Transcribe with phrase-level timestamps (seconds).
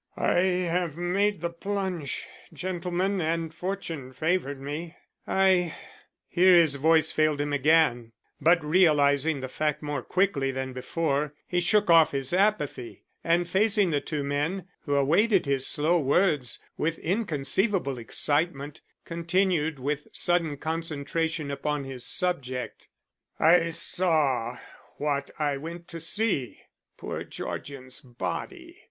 [0.17, 4.95] "I have made the plunge, gentlemen, and fortune favored me.
[5.27, 5.75] I"
[6.27, 8.11] here his voice failed him again,
[8.41, 13.91] but realizing the fact more quickly than before, he shook off his apathy, and facing
[13.91, 21.51] the two men, who awaited his slow words with inconceivable excitement, continued with sudden concentration
[21.51, 22.87] upon his subject,
[23.39, 24.57] "I saw
[24.97, 26.59] what I went to see
[26.97, 28.79] poor Georgian's body.